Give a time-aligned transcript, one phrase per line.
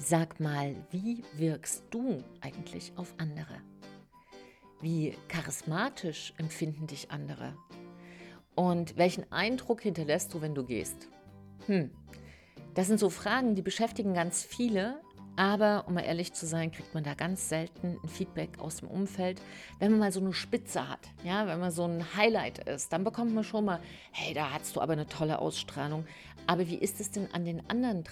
[0.00, 3.60] Sag mal, wie wirkst du eigentlich auf andere?
[4.80, 7.56] Wie charismatisch empfinden dich andere?
[8.54, 11.08] Und welchen Eindruck hinterlässt du, wenn du gehst?
[11.66, 11.90] Hm,
[12.74, 15.00] das sind so Fragen, die beschäftigen ganz viele,
[15.34, 18.88] aber um mal ehrlich zu sein, kriegt man da ganz selten ein Feedback aus dem
[18.88, 19.42] Umfeld.
[19.80, 23.02] Wenn man mal so eine Spitze hat, ja, wenn man so ein Highlight ist, dann
[23.02, 23.80] bekommt man schon mal,
[24.12, 26.06] hey, da hast du aber eine tolle Ausstrahlung.
[26.46, 28.04] Aber wie ist es denn an den anderen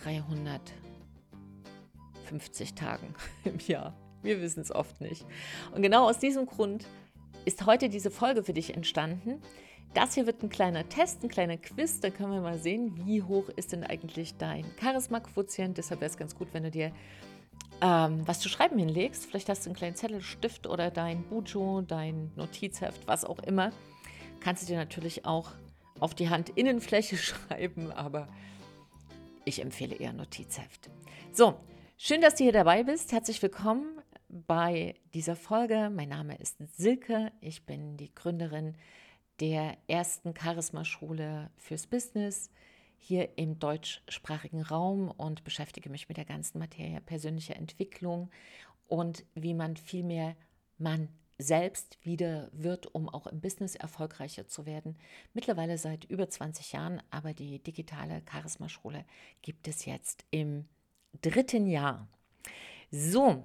[2.27, 3.95] 350 Tagen im Jahr?
[4.23, 5.25] Wir wissen es oft nicht.
[5.75, 6.87] Und genau aus diesem Grund
[7.45, 9.41] ist heute diese Folge für dich entstanden.
[9.95, 12.01] Das hier wird ein kleiner Test, ein kleiner Quiz.
[12.01, 15.79] Da können wir mal sehen, wie hoch ist denn eigentlich dein Charisma-Quotient.
[15.79, 16.93] Deshalb wäre es ganz gut, wenn du dir
[17.81, 19.27] ähm, was zu schreiben hinlegst.
[19.27, 23.70] Vielleicht hast du einen kleinen Zettel, Stift oder dein Bujo, dein Notizheft, was auch immer.
[24.41, 25.53] Kannst du dir natürlich auch
[26.01, 28.29] auf die Handinnenfläche schreiben, aber
[29.45, 30.91] ich empfehle eher Notizheft.
[31.33, 31.55] So,
[31.96, 33.12] schön, dass du hier dabei bist.
[33.12, 35.91] Herzlich willkommen bei dieser Folge.
[35.91, 37.33] Mein Name ist Silke.
[37.41, 38.77] Ich bin die Gründerin
[39.41, 42.50] der ersten Charisma-Schule fürs Business
[42.98, 48.31] hier im deutschsprachigen Raum und beschäftige mich mit der ganzen Materie persönlicher Entwicklung
[48.88, 50.36] und wie man vielmehr
[50.78, 54.97] man selbst wieder wird, um auch im Business erfolgreicher zu werden.
[55.34, 59.05] Mittlerweile seit über 20 Jahren, aber die digitale Charisma-Schule
[59.42, 60.66] gibt es jetzt im
[61.20, 62.09] dritten Jahr.
[62.91, 63.45] So,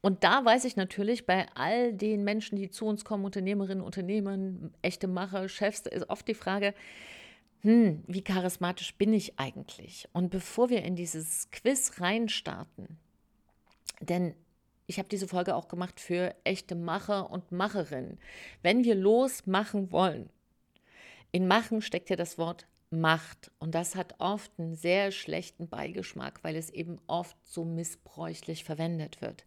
[0.00, 4.38] und da weiß ich natürlich, bei all den Menschen, die zu uns kommen, Unternehmerinnen, Unternehmer,
[4.82, 6.74] echte Macher, Chefs, ist oft die Frage,
[7.62, 10.08] hm, wie charismatisch bin ich eigentlich?
[10.12, 12.98] Und bevor wir in dieses Quiz reinstarten,
[14.00, 14.34] denn
[14.86, 18.18] ich habe diese Folge auch gemacht für echte Macher und Macherinnen.
[18.62, 20.30] Wenn wir losmachen wollen,
[21.32, 26.42] in Machen steckt ja das Wort Macht und das hat oft einen sehr schlechten Beigeschmack,
[26.42, 29.44] weil es eben oft so missbräuchlich verwendet wird.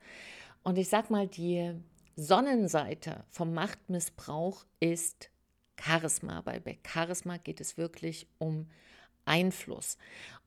[0.64, 1.73] Und ich sag mal, die
[2.16, 5.32] Sonnenseite vom Machtmissbrauch ist
[5.80, 6.42] Charisma.
[6.42, 8.67] Bei Charisma geht es wirklich um
[9.26, 9.98] Einfluss.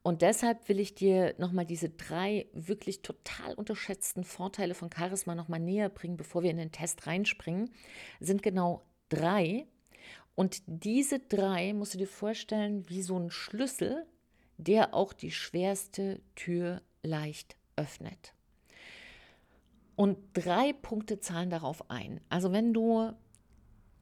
[0.03, 5.61] Und deshalb will ich dir nochmal diese drei wirklich total unterschätzten Vorteile von Charisma nochmal
[5.61, 7.71] näher bringen, bevor wir in den Test reinspringen.
[8.21, 9.67] Sind genau drei.
[10.34, 14.06] Und diese drei musst du dir vorstellen wie so ein Schlüssel,
[14.56, 18.34] der auch die schwerste Tür leicht öffnet.
[19.97, 22.21] Und drei Punkte zahlen darauf ein.
[22.28, 23.12] Also wenn du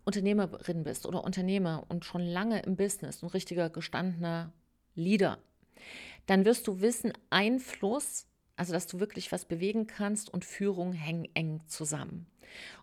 [0.04, 4.52] Unternehmerin bist oder Unternehmer und schon lange im Business, ein richtiger gestandener
[4.94, 5.38] Leader,
[6.26, 8.26] dann wirst du wissen, Einfluss,
[8.56, 12.26] also dass du wirklich was bewegen kannst und Führung hängen eng zusammen.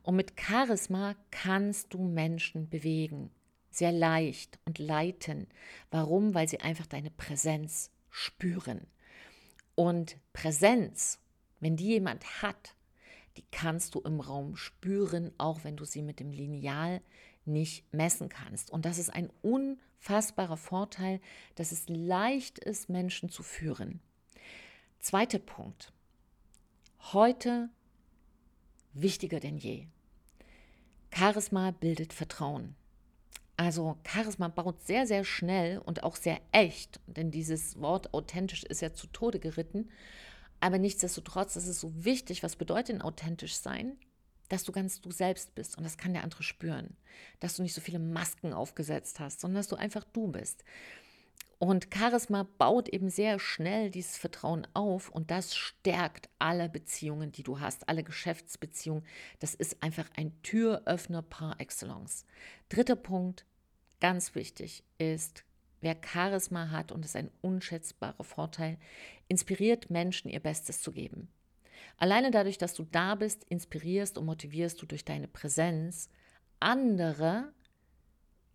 [0.04, 3.32] Und mit Charisma kannst du Menschen bewegen,
[3.70, 5.48] sehr leicht und leiten.
[5.92, 6.34] Warum?
[6.34, 8.88] Weil sie einfach deine Präsenz spüren.
[9.76, 11.20] Und Präsenz,
[11.60, 12.76] wenn die jemand hat,
[13.38, 17.02] die kannst du im Raum spüren, auch wenn du sie mit dem Lineal
[17.46, 18.72] nicht messen kannst.
[18.72, 21.22] Und das ist ein unfassbarer Vorteil,
[21.56, 24.02] dass es leicht ist, Menschen zu führen.
[25.00, 25.94] Zweiter Punkt.
[27.14, 27.70] Heute
[28.94, 29.88] wichtiger denn je.
[31.12, 32.76] Charisma bildet Vertrauen.
[33.60, 38.80] Also Charisma baut sehr, sehr schnell und auch sehr echt, denn dieses Wort authentisch ist
[38.80, 39.90] ja zu Tode geritten.
[40.62, 43.98] Aber nichtsdestotrotz ist es so wichtig, was bedeutet denn authentisch sein?
[44.48, 46.96] Dass du ganz du selbst bist und das kann der andere spüren.
[47.42, 50.64] Dass du nicht so viele Masken aufgesetzt hast, sondern dass du einfach du bist.
[51.58, 57.44] Und Charisma baut eben sehr schnell dieses Vertrauen auf und das stärkt alle Beziehungen, die
[57.44, 59.04] du hast, alle Geschäftsbeziehungen.
[59.40, 62.26] Das ist einfach ein Türöffner par excellence.
[62.70, 63.46] Dritter Punkt,
[64.00, 65.44] ganz wichtig, ist
[65.82, 68.78] Wer Charisma hat, und ist ein unschätzbarer Vorteil,
[69.30, 71.30] inspiriert Menschen, ihr Bestes zu geben.
[71.98, 76.10] Alleine dadurch, dass du da bist, inspirierst und motivierst du durch deine Präsenz
[76.60, 77.54] andere,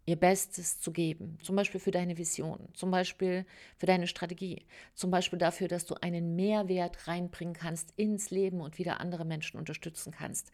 [0.07, 1.39] ihr Bestes zu geben.
[1.43, 3.47] Zum Beispiel für deine Vision, zum Beispiel
[3.79, 8.79] für deine Strategie, zum Beispiel dafür, dass du einen Mehrwert reinbringen kannst ins Leben und
[8.79, 10.53] wieder andere Menschen unterstützen kannst.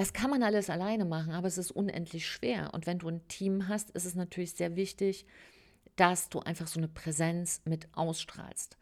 [0.00, 2.72] Das kann man alles alleine machen, aber es ist unendlich schwer.
[2.72, 5.26] Und wenn du ein Team hast, ist es natürlich sehr wichtig,
[5.96, 8.78] dass du einfach so eine Präsenz mit ausstrahlst.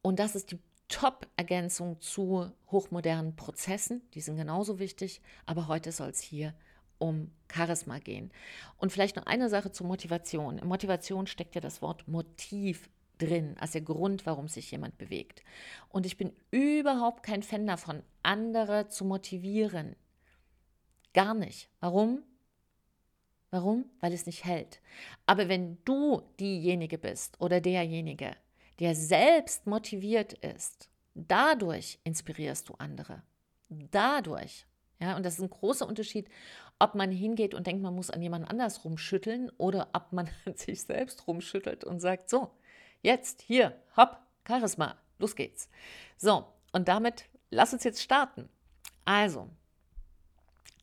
[0.00, 4.00] Und das ist die Top-Ergänzung zu hochmodernen Prozessen.
[4.14, 6.54] Die sind genauso wichtig, aber heute soll es hier
[6.96, 8.30] um Charisma gehen.
[8.78, 10.56] Und vielleicht noch eine Sache zur Motivation.
[10.56, 12.88] In Motivation steckt ja das Wort Motiv
[13.18, 15.42] drin, als der Grund, warum sich jemand bewegt.
[15.90, 19.96] Und ich bin überhaupt kein Fan davon, andere zu motivieren.
[21.14, 21.70] Gar nicht.
[21.80, 22.22] Warum?
[23.50, 23.86] Warum?
[24.00, 24.80] Weil es nicht hält.
[25.26, 28.36] Aber wenn du diejenige bist oder derjenige,
[28.80, 33.22] der selbst motiviert ist, Dadurch inspirierst du andere.
[33.68, 34.66] Dadurch.
[35.00, 36.28] Ja, und das ist ein großer Unterschied,
[36.78, 40.56] ob man hingeht und denkt, man muss an jemand anders rumschütteln oder ob man an
[40.56, 42.50] sich selbst rumschüttelt und sagt, so,
[43.02, 45.68] jetzt, hier, hopp, Charisma, los geht's.
[46.16, 48.48] So, und damit lass uns jetzt starten.
[49.04, 49.48] Also,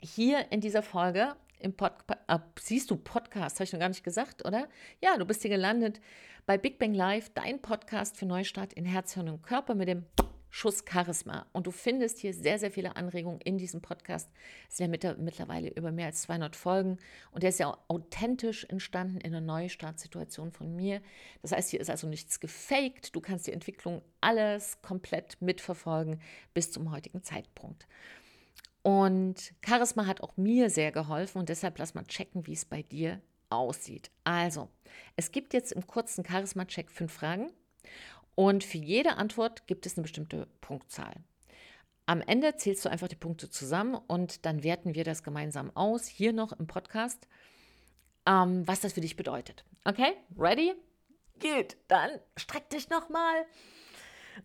[0.01, 1.93] hier in dieser Folge im Pod
[2.27, 4.67] äh, siehst du Podcast, habe ich noch gar nicht gesagt, oder?
[5.01, 6.01] Ja, du bist hier gelandet
[6.45, 10.05] bei Big Bang Live, dein Podcast für Neustart in Herz, Hirn und Körper mit dem
[10.49, 11.45] Schuss Charisma.
[11.53, 14.29] Und du findest hier sehr, sehr viele Anregungen in diesem Podcast.
[14.69, 16.97] Es sind ja mittlerweile über mehr als 200 Folgen
[17.31, 21.01] und der ist ja authentisch entstanden in einer Neustartsituation von mir.
[21.41, 23.15] Das heißt, hier ist also nichts gefaked.
[23.15, 26.19] Du kannst die Entwicklung alles komplett mitverfolgen
[26.53, 27.87] bis zum heutigen Zeitpunkt.
[28.83, 32.81] Und Charisma hat auch mir sehr geholfen und deshalb lass mal checken, wie es bei
[32.81, 34.09] dir aussieht.
[34.23, 34.69] Also,
[35.15, 37.51] es gibt jetzt im kurzen Charisma-Check fünf Fragen
[38.35, 41.13] und für jede Antwort gibt es eine bestimmte Punktzahl.
[42.05, 46.07] Am Ende zählst du einfach die Punkte zusammen und dann werten wir das gemeinsam aus,
[46.07, 47.27] hier noch im Podcast,
[48.25, 49.63] ähm, was das für dich bedeutet.
[49.85, 50.73] Okay, ready?
[51.39, 53.45] Gut, dann streck dich nochmal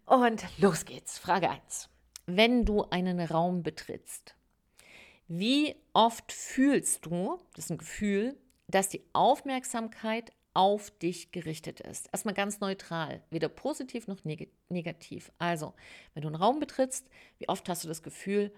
[0.05, 1.19] und los geht's.
[1.19, 1.89] Frage 1.
[2.27, 4.35] Wenn du einen Raum betrittst,
[5.29, 8.37] wie oft fühlst du, das ist ein Gefühl,
[8.69, 12.09] dass die Aufmerksamkeit auf dich gerichtet ist.
[12.13, 15.31] Erstmal ganz neutral, weder positiv noch neg negativ.
[15.39, 15.75] Also,
[16.15, 17.07] wenn du einen Raum betrittst,
[17.39, 18.53] wie oft hast du das Gefühl,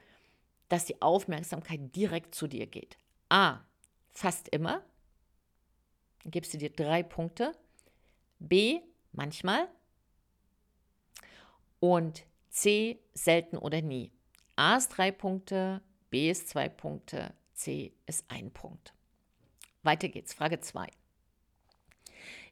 [0.68, 2.96] dass die Aufmerksamkeit direkt zu dir geht?
[3.28, 3.58] A,
[4.10, 4.82] fast immer.
[6.22, 7.52] Dann gibst du dir drei Punkte.
[8.38, 8.80] B,
[9.12, 9.68] manchmal.
[11.80, 14.12] Und C, selten oder nie.
[14.56, 18.94] A ist drei Punkte, B ist zwei Punkte, C ist ein Punkt.
[19.82, 20.34] Weiter geht's.
[20.34, 20.88] Frage 2.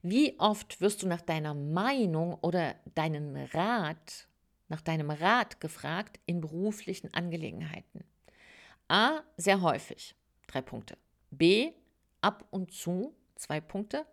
[0.02, 4.28] Wie oft wirst du nach deiner Meinung oder deinen Rat,
[4.69, 8.04] nach deinem Rat gefragt in beruflichen Angelegenheiten?
[8.88, 9.22] A.
[9.37, 10.14] Sehr häufig.
[10.46, 10.96] Drei Punkte.
[11.31, 11.72] B.
[12.20, 13.14] Ab und zu.
[13.34, 14.06] Zwei Punkte.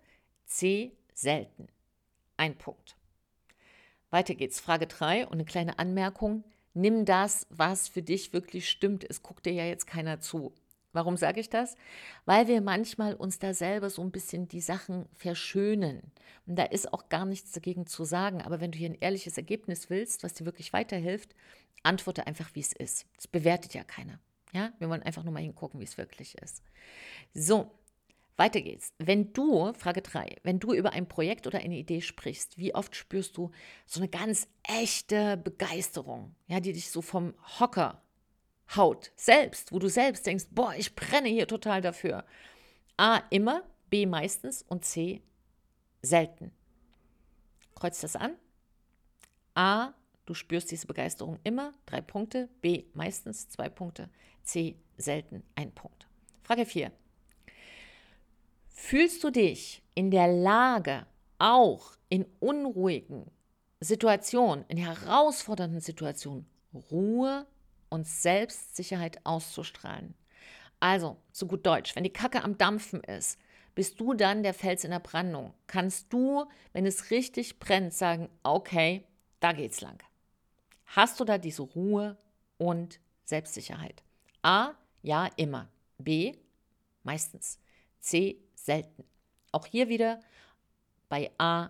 [0.45, 0.97] C.
[1.13, 1.67] Selten.
[2.37, 2.97] Ein Punkt.
[4.13, 4.59] Weiter geht's.
[4.59, 6.43] Frage 3 und eine kleine Anmerkung.
[6.75, 9.03] Nimm das, was für dich wirklich stimmt.
[9.09, 10.53] Es guckt dir ja jetzt keiner zu.
[10.91, 11.75] Warum sage ich das?
[12.25, 16.11] Weil wir manchmal uns da selber so ein bisschen die Sachen verschönen.
[16.45, 18.43] Und da ist auch gar nichts dagegen zu sagen.
[18.43, 21.33] Aber wenn du hier ein ehrliches Ergebnis willst, was dir wirklich weiterhilft,
[21.81, 23.07] antworte einfach, wie es ist.
[23.15, 24.19] Das bewertet ja keiner.
[24.51, 26.61] Ja, wir wollen einfach nur mal hingucken, wie es wirklich ist.
[27.33, 27.71] So,
[28.37, 28.93] weiter geht's.
[28.97, 32.95] Wenn du, Frage 3, wenn du über ein Projekt oder eine Idee sprichst, wie oft
[32.95, 33.51] spürst du
[33.85, 38.01] so eine ganz echte Begeisterung, ja, die dich so vom Hocker
[38.75, 42.25] haut, selbst, wo du selbst denkst, boah, ich brenne hier total dafür.
[42.97, 45.21] A, immer, B, meistens und C,
[46.01, 46.51] selten.
[47.75, 48.35] Kreuz das an.
[49.55, 49.93] A,
[50.25, 52.49] du spürst diese Begeisterung immer, drei Punkte.
[52.61, 54.09] B, meistens, zwei Punkte.
[54.43, 56.07] C, selten, ein Punkt.
[56.43, 56.91] Frage 4.
[58.73, 61.05] Fühlst du dich in der Lage,
[61.37, 63.31] auch in unruhigen
[63.79, 66.47] Situationen, in herausfordernden Situationen,
[66.91, 67.45] Ruhe
[67.89, 70.15] und Selbstsicherheit auszustrahlen.
[70.79, 73.39] Also, zu gut Deutsch, wenn die Kacke am Dampfen ist,
[73.75, 75.53] bist du dann der Fels in der Brandung.
[75.67, 79.05] Kannst du, wenn es richtig brennt, sagen, okay,
[79.39, 80.01] da geht's lang.
[80.87, 82.17] Hast du da diese Ruhe
[82.57, 84.03] und Selbstsicherheit?
[84.41, 84.71] A,
[85.01, 85.69] ja, immer.
[85.99, 86.35] B,
[87.03, 87.59] meistens.
[87.99, 89.03] C, selten.
[89.51, 90.19] Auch hier wieder
[91.09, 91.69] bei A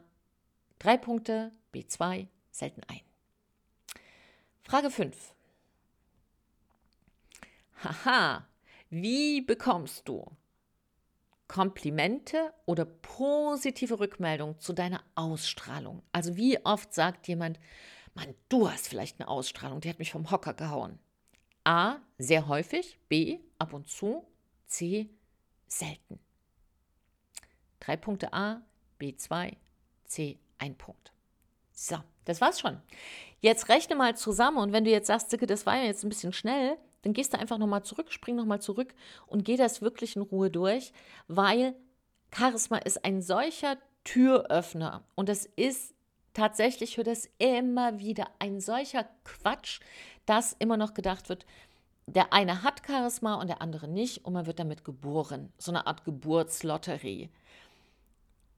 [0.79, 3.01] drei Punkte, B zwei, selten ein.
[4.61, 5.33] Frage 5.
[7.83, 8.47] Haha,
[8.89, 10.25] wie bekommst du
[11.47, 16.01] Komplimente oder positive Rückmeldungen zu deiner Ausstrahlung?
[16.11, 17.59] Also wie oft sagt jemand,
[18.13, 20.99] Mann, du hast vielleicht eine Ausstrahlung, die hat mich vom Hocker gehauen.
[21.63, 24.25] A, sehr häufig, B, ab und zu,
[24.67, 25.09] C,
[25.67, 26.19] selten.
[27.83, 28.61] Drei Punkte A,
[28.97, 29.57] B 2,
[30.05, 31.11] C ein Punkt.
[31.73, 32.79] So, das war's schon.
[33.41, 36.09] Jetzt rechne mal zusammen und wenn du jetzt sagst, Zicke, das war ja jetzt ein
[36.09, 38.93] bisschen schnell, dann gehst du einfach nochmal zurück, spring nochmal zurück
[39.27, 40.93] und geh das wirklich in Ruhe durch,
[41.27, 41.75] weil
[42.33, 45.93] Charisma ist ein solcher Türöffner und das ist
[46.33, 49.81] tatsächlich für das immer wieder ein solcher Quatsch,
[50.25, 51.45] dass immer noch gedacht wird,
[52.05, 55.51] der eine hat Charisma und der andere nicht und man wird damit geboren.
[55.57, 57.29] So eine Art Geburtslotterie.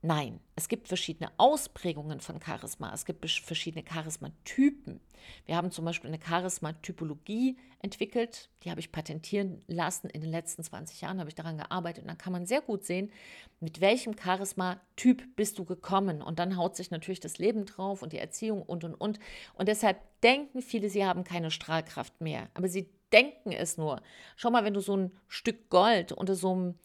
[0.05, 2.93] Nein, es gibt verschiedene Ausprägungen von Charisma.
[2.93, 4.99] Es gibt verschiedene Charismatypen.
[5.47, 10.11] Wir haben zum Beispiel eine Charismatypologie entwickelt, die habe ich patentieren lassen.
[10.11, 12.85] In den letzten 20 Jahren habe ich daran gearbeitet und dann kann man sehr gut
[12.85, 13.11] sehen,
[13.59, 16.21] mit welchem Charismatyp bist du gekommen.
[16.21, 19.17] Und dann haut sich natürlich das Leben drauf und die Erziehung und und und.
[19.55, 22.47] Und deshalb denken viele, sie haben keine Strahlkraft mehr.
[22.53, 24.03] Aber sie denken es nur.
[24.35, 26.75] Schau mal, wenn du so ein Stück Gold unter so einem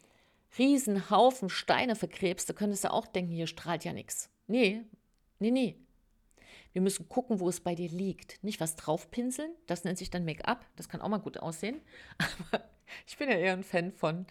[0.59, 4.31] riesen Haufen Steine vergräbst, da könntest du auch denken, hier strahlt ja nichts.
[4.47, 4.83] Nee,
[5.39, 5.77] nee, nee.
[6.73, 8.43] Wir müssen gucken, wo es bei dir liegt.
[8.45, 11.81] Nicht was draufpinseln, das nennt sich dann Make-up, das kann auch mal gut aussehen.
[12.53, 12.65] Aber
[13.07, 14.27] ich bin ja eher ein Fan von,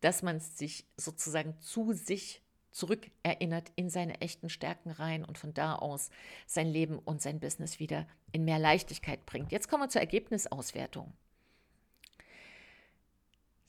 [0.00, 5.76] dass man sich sozusagen zu sich zurückerinnert in seine echten Stärken rein und von da
[5.76, 6.10] aus
[6.46, 9.52] sein Leben und sein Business wieder in mehr Leichtigkeit bringt.
[9.52, 11.12] Jetzt kommen wir zur Ergebnisauswertung.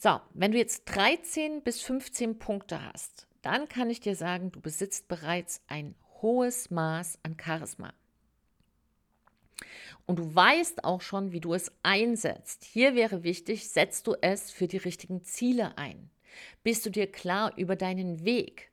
[0.06, 4.62] So, wenn du jetzt 13 bis 15 Punkte hast, dann kann ich dir sagen, du
[4.62, 7.92] besitzt bereits ein hohes Maß an Charisma.
[10.06, 12.66] Und du weißt auch schon, wie du es einsetzt.
[12.66, 16.12] Hier wäre wichtig, setzt du es für die richtigen Ziele ein.
[16.62, 18.70] Bist du dir klar über deinen Weg?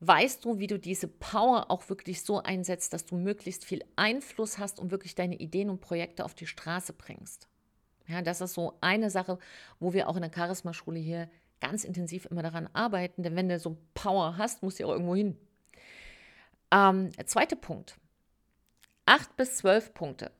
[0.00, 4.56] Weißt du, wie du diese Power auch wirklich so einsetzt, dass du möglichst viel Einfluss
[4.56, 7.50] hast und wirklich deine Ideen und Projekte auf die Straße bringst?
[8.08, 9.38] Ja, das ist so eine Sache,
[9.80, 11.28] wo wir auch in der Charisma-Schule hier
[11.60, 15.14] ganz intensiv immer daran arbeiten, denn wenn du so Power hast, musst du auch irgendwo
[15.14, 15.36] hin.
[16.70, 17.98] Ähm, zweiter Punkt.
[19.04, 20.30] Acht bis zwölf Punkte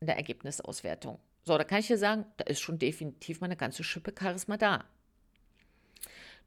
[0.00, 1.18] in der Ergebnisauswertung.
[1.44, 4.84] So, da kann ich dir sagen, da ist schon definitiv meine ganze Schippe Charisma da.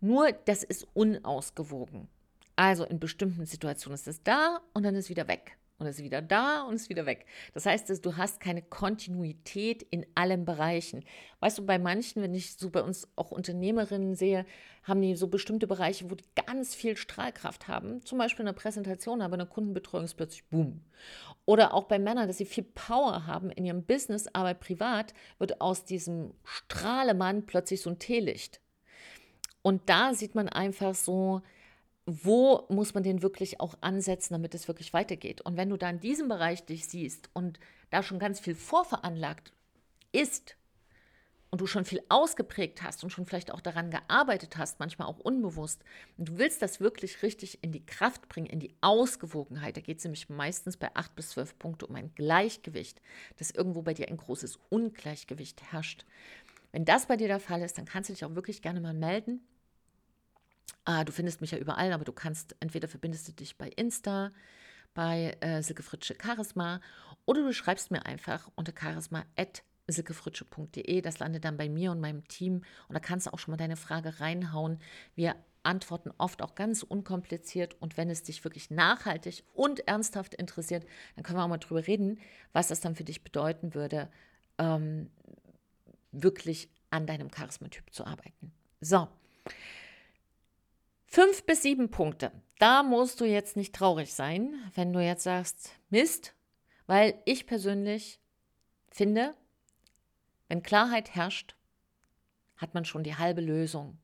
[0.02, 2.08] Nur, das ist unausgewogen.
[2.56, 6.22] Also in bestimmten Situationen ist es da und dann ist wieder weg und ist wieder
[6.22, 7.26] da und ist wieder weg.
[7.54, 11.04] Das heißt, du hast keine Kontinuität in allen Bereichen.
[11.40, 14.46] Weißt du, bei manchen, wenn ich so bei uns auch Unternehmerinnen sehe,
[14.84, 18.04] haben die so bestimmte Bereiche, wo die ganz viel Strahlkraft haben.
[18.06, 20.82] Zum Beispiel in der Präsentation, aber in der Kundenbetreuung ist plötzlich Boom.
[21.46, 25.62] Oder auch bei Männern, dass sie viel Power haben in ihrem Business, aber privat wird
[25.62, 28.60] aus diesem Strahlemann plötzlich so ein Teelicht.
[29.62, 31.42] Und da sieht man einfach so,
[32.10, 35.42] wo muss man den wirklich auch ansetzen, damit es wirklich weitergeht.
[35.42, 39.54] Und wenn du da in diesem Bereich dich siehst und da schon ganz viel vorveranlagt
[40.12, 40.56] ist
[41.51, 45.20] und du schon viel ausgeprägt hast und schon vielleicht auch daran gearbeitet hast, manchmal auch
[45.20, 45.84] unbewusst,
[46.18, 50.00] und du willst das wirklich richtig in die Kraft bringen, in die Ausgewogenheit, da geht
[50.00, 53.01] es nämlich meistens bei 8 bis 12 Punkte um ein Gleichgewicht,
[53.38, 56.06] dass irgendwo bei dir ein großes Ungleichgewicht herrscht.
[56.72, 58.94] Wenn das bei dir der Fall ist, dann kannst du dich auch wirklich gerne mal
[58.94, 59.42] melden.
[60.91, 64.31] Ah, du findest mich ja überall, aber du kannst, entweder verbindest du dich bei Insta,
[64.96, 66.81] bei äh, Silke Fritsche Charisma
[67.25, 71.01] oder du schreibst mir einfach unter charisma.silkefritsche.de.
[71.01, 73.58] Das landet dann bei mir und meinem Team und da kannst du auch schon mal
[73.58, 74.79] deine Frage reinhauen.
[75.13, 80.88] Wir antworten oft auch ganz unkompliziert und wenn es dich wirklich nachhaltig und ernsthaft interessiert,
[81.15, 82.17] dann können wir auch mal drüber reden,
[82.51, 84.10] was das dann für dich bedeuten würde,
[84.58, 85.12] ähm,
[86.12, 88.51] wirklich an deinem Charismatyp zu arbeiten.
[88.81, 89.08] So.
[91.12, 92.32] Fünf bis sieben Punkte.
[92.60, 96.36] Da musst du jetzt nicht traurig sein, wenn du jetzt sagst, Mist,
[96.86, 98.20] weil ich persönlich
[98.92, 99.34] finde,
[100.50, 101.56] wenn Klarheit herrscht,
[102.58, 103.98] hat man schon die halbe Lösung.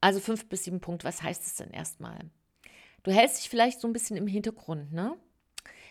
[0.00, 2.18] Also fünf bis sieben Punkte, was heißt es denn erstmal?
[3.02, 5.18] Du hältst dich vielleicht so ein bisschen im Hintergrund, ne?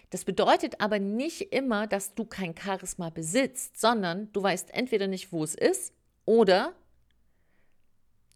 [0.10, 5.32] Das bedeutet aber nicht immer, dass du kein Charisma besitzt, sondern du weißt entweder nicht,
[5.32, 5.94] wo es ist
[6.26, 6.74] oder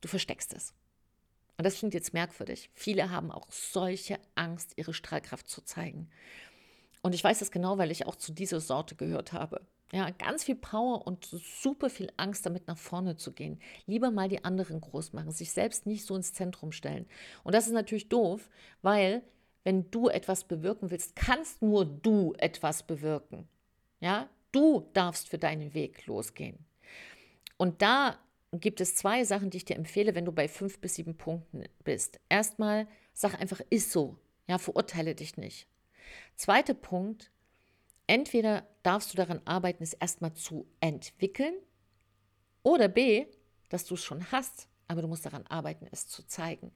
[0.02, 0.76] du versteckst es.
[1.58, 2.70] Und das klingt jetzt merkwürdig.
[2.74, 6.10] Viele haben auch solche Angst, ihre Strahlkraft zu zeigen.
[7.02, 9.62] Und ich weiß das genau, weil ich auch zu dieser Sorte gehört habe.
[9.92, 13.60] Ja, ganz viel Power und super viel Angst, damit nach vorne zu gehen.
[13.86, 17.06] Lieber mal die anderen groß machen, sich selbst nicht so ins Zentrum stellen.
[17.44, 18.50] Und das ist natürlich doof,
[18.82, 19.22] weil
[19.64, 23.48] wenn du etwas bewirken willst, kannst nur du etwas bewirken.
[24.00, 26.66] Ja, du darfst für deinen Weg losgehen.
[27.58, 28.18] Und da
[28.62, 31.64] gibt es zwei Sachen, die ich dir empfehle, wenn du bei fünf bis sieben Punkten
[31.84, 32.20] bist.
[32.30, 34.18] Erstmal, sag einfach, ist so.
[34.48, 35.68] Ja, verurteile dich nicht.
[36.36, 37.32] Zweiter Punkt,
[38.08, 41.56] entweder darfst du daran arbeiten, es erstmal zu entwickeln,
[42.64, 43.26] oder B,
[43.70, 46.72] dass du es schon hast, aber du musst daran arbeiten, es zu zeigen.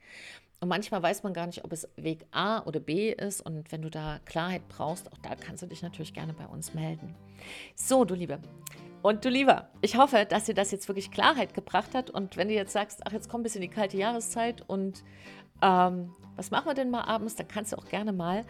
[0.59, 3.41] Und manchmal weiß man gar nicht, ob es Weg A oder B ist.
[3.41, 6.73] Und wenn du da Klarheit brauchst, auch da kannst du dich natürlich gerne bei uns
[6.73, 7.15] melden.
[7.75, 8.39] So, du Liebe,
[9.01, 12.09] und du Lieber, ich hoffe, dass dir das jetzt wirklich Klarheit gebracht hat.
[12.09, 15.03] Und wenn du jetzt sagst, ach, jetzt kommt ein bisschen die kalte Jahreszeit und
[15.61, 18.45] ähm, was machen wir denn mal abends, dann kannst du auch gerne mal,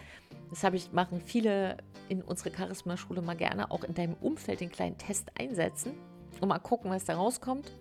[0.50, 1.78] das habe ich, machen viele
[2.10, 5.94] in unserer Charisma-Schule mal gerne, auch in deinem Umfeld den kleinen Test einsetzen
[6.40, 7.72] und mal gucken, was da rauskommt.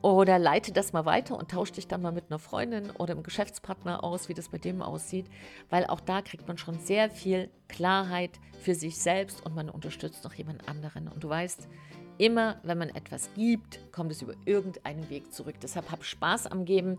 [0.00, 3.24] Oder leite das mal weiter und tausche dich dann mal mit einer Freundin oder einem
[3.24, 5.26] Geschäftspartner aus, wie das bei dem aussieht,
[5.70, 10.22] weil auch da kriegt man schon sehr viel Klarheit für sich selbst und man unterstützt
[10.22, 11.08] noch jemand anderen.
[11.08, 11.68] Und du weißt,
[12.16, 15.56] immer wenn man etwas gibt, kommt es über irgendeinen Weg zurück.
[15.60, 16.98] Deshalb hab Spaß am Geben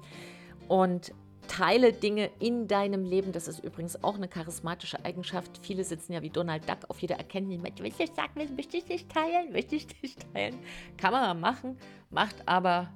[0.67, 1.13] und
[1.47, 3.31] teile Dinge in deinem Leben.
[3.31, 5.59] Das ist übrigens auch eine charismatische Eigenschaft.
[5.61, 7.61] Viele sitzen ja wie Donald Duck auf jeder Erkenntnis.
[7.61, 10.59] Möchte ich sagen, möchte ich nicht teilen, möchte ich nicht teilen.
[10.97, 11.77] Kann man machen,
[12.09, 12.91] macht aber,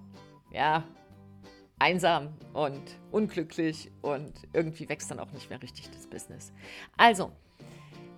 [0.51, 0.83] ja,
[1.79, 2.81] einsam und
[3.11, 6.53] unglücklich und irgendwie wächst dann auch nicht mehr richtig das Business.
[6.97, 7.31] Also,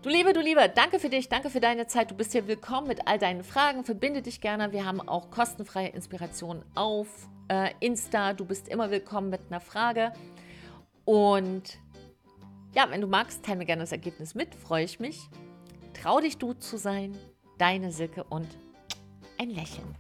[0.06, 2.12] Du Liebe, du Lieber, danke für dich, danke für deine Zeit.
[2.12, 3.84] Du bist hier willkommen mit all deinen Fragen.
[3.84, 4.72] Verbinde dich gerne.
[4.72, 7.08] Wir haben auch kostenfreie Inspiration auf
[7.48, 8.34] äh, Insta.
[8.34, 10.12] Du bist immer willkommen mit einer Frage.
[11.04, 11.80] Und
[12.74, 14.54] ja, wenn du magst, teile mir gerne das Ergebnis mit.
[14.56, 15.30] Freue ich mich.
[15.94, 17.18] Trau dich, du zu sein.
[17.58, 18.48] Deine Silke und
[19.38, 19.96] ein Lächeln.